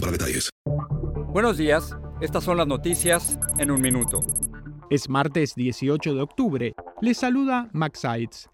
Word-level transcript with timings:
para 0.00 0.12
detalles. 0.12 0.50
Buenos 1.32 1.56
días, 1.56 1.94
estas 2.20 2.44
son 2.44 2.56
las 2.56 2.66
noticias 2.66 3.38
en 3.58 3.70
un 3.70 3.80
minuto. 3.80 4.20
Es 4.90 5.08
martes 5.08 5.54
18 5.54 6.14
de 6.14 6.20
octubre. 6.20 6.72
Les 7.00 7.18
saluda 7.18 7.68
Max 7.72 8.00
Sides. 8.00 8.48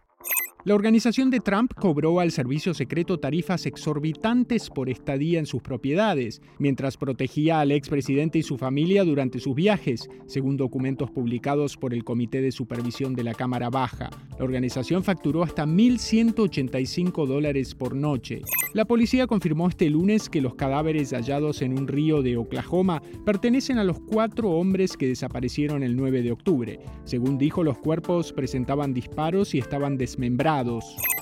La 0.66 0.74
organización 0.74 1.28
de 1.28 1.41
Trump 1.41 1.74
cobró 1.74 2.20
al 2.20 2.30
servicio 2.30 2.72
secreto 2.72 3.20
tarifas 3.20 3.66
exorbitantes 3.66 4.70
por 4.70 4.88
estadía 4.88 5.38
en 5.38 5.45
sus 5.45 5.60
propiedades, 5.60 6.41
mientras 6.59 6.96
protegía 6.96 7.60
al 7.60 7.70
expresidente 7.70 8.38
y 8.38 8.42
su 8.42 8.56
familia 8.56 9.05
durante 9.05 9.41
sus 9.41 9.55
viajes, 9.55 10.08
según 10.24 10.56
documentos 10.56 11.10
publicados 11.10 11.77
por 11.77 11.92
el 11.92 12.02
Comité 12.02 12.41
de 12.41 12.50
Supervisión 12.50 13.14
de 13.14 13.24
la 13.24 13.34
Cámara 13.34 13.69
Baja. 13.69 14.08
La 14.38 14.45
organización 14.46 15.05
facturó 15.05 15.42
hasta 15.42 15.66
1.185 15.66 17.27
dólares 17.27 17.74
por 17.74 17.94
noche. 17.94 18.41
La 18.72 18.86
policía 18.86 19.27
confirmó 19.27 19.69
este 19.69 19.91
lunes 19.91 20.30
que 20.30 20.41
los 20.41 20.55
cadáveres 20.55 21.12
hallados 21.12 21.60
en 21.60 21.78
un 21.78 21.86
río 21.86 22.22
de 22.22 22.38
Oklahoma 22.38 23.02
pertenecen 23.27 23.77
a 23.77 23.84
los 23.84 24.00
cuatro 24.00 24.50
hombres 24.52 24.96
que 24.96 25.08
desaparecieron 25.08 25.83
el 25.83 25.94
9 25.94 26.22
de 26.22 26.33
octubre. 26.33 26.81
Según 27.05 27.36
dijo, 27.36 27.62
los 27.62 27.78
cuerpos 27.78 28.33
presentaban 28.33 28.94
disparos 28.94 29.55
y 29.55 29.58
estaban 29.58 29.98
desmembrados 29.98 30.53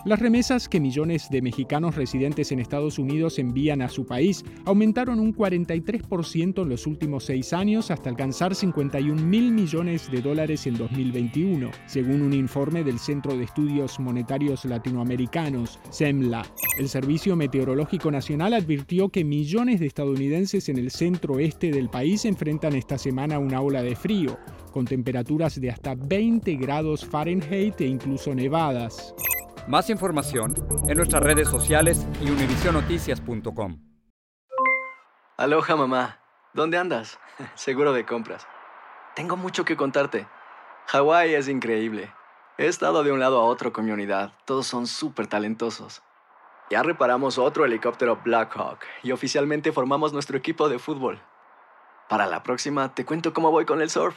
las 0.05 0.19
remesas 0.19 0.69
que 0.69 0.79
millones 0.79 1.29
de 1.31 1.41
mexicanos 1.41 1.95
residentes 1.95 2.53
en 2.53 2.59
Estados 2.59 2.99
Unidos 2.99 3.39
envían 3.39 3.81
a 3.81 3.89
su 3.89 4.05
país 4.05 4.45
aumentaron 4.67 5.19
un 5.19 5.35
43% 5.35 6.63
en 6.63 6.69
los 6.69 6.87
últimos 6.87 7.25
seis 7.25 7.55
años 7.55 7.91
hasta 7.91 8.11
alcanzar 8.11 8.55
51 8.55 9.23
mil 9.23 9.53
millones 9.53 10.11
de 10.11 10.21
dólares 10.21 10.67
en 10.67 10.77
2021, 10.77 11.71
según 11.87 12.21
un 12.21 12.35
informe 12.35 12.85
del 12.85 12.99
Centro 12.99 13.35
de 13.35 13.45
Estudios 13.45 13.99
Monetarios 14.01 14.67
Latinoamericanos, 14.67 15.79
SEMLA. 15.89 16.45
El 16.79 16.91
Servicio 16.91 17.35
Meteorológico 17.35 18.11
Nacional 18.11 18.53
advirtió 18.53 19.09
que 19.09 19.25
millones 19.25 19.81
de 19.81 19.87
estadounidenses 19.87 20.69
en 20.69 20.77
el 20.77 20.91
centro 20.91 21.35
oeste 21.35 21.71
del 21.71 21.89
país 21.89 22.27
enfrentan 22.27 22.75
esta 22.75 22.99
semana 22.99 23.39
una 23.39 23.63
ola 23.63 23.83
de 23.83 23.97
frío, 23.97 24.37
con 24.73 24.85
temperaturas 24.85 25.61
de 25.61 25.71
hasta 25.71 25.95
20 25.95 26.57
grados 26.57 27.05
Fahrenheit 27.05 27.81
e 27.81 27.87
incluso 27.87 28.35
nevadas. 28.35 29.15
Más 29.69 29.91
información 29.91 30.55
en 30.89 30.97
nuestras 30.97 31.23
redes 31.23 31.49
sociales 31.49 32.07
y 32.21 32.31
univisionoticias.com. 32.31 33.79
Aloha 35.37 35.77
mamá, 35.77 36.19
¿dónde 36.53 36.79
andas? 36.79 37.21
Seguro 37.55 37.93
de 37.93 38.05
compras. 38.05 38.47
Tengo 39.15 39.37
mucho 39.37 39.65
que 39.65 39.77
contarte. 39.77 40.27
Hawái 40.87 41.35
es 41.35 41.49
increíble. 41.49 42.13
He 42.59 42.67
estado 42.67 43.05
de 43.05 43.13
un 43.13 43.21
lado 43.21 43.41
a 43.41 43.45
otro 43.45 43.73
con 43.73 43.85
mi 43.85 43.93
unidad. 43.93 44.33
Todos 44.45 44.67
son 44.67 44.87
súper 44.87 45.27
talentosos. 45.27 46.03
Ya 46.71 46.83
reparamos 46.83 47.39
otro 47.39 47.65
helicóptero 47.65 48.21
Blackhawk 48.25 48.79
y 49.03 49.13
oficialmente 49.13 49.73
formamos 49.73 50.13
nuestro 50.13 50.39
equipo 50.39 50.69
de 50.69 50.79
fútbol. 50.79 51.21
Para 52.09 52.27
la 52.27 52.43
próxima 52.43 52.95
te 52.95 53.05
cuento 53.05 53.33
cómo 53.33 53.51
voy 53.51 53.65
con 53.65 53.81
el 53.81 53.91
surf 53.91 54.17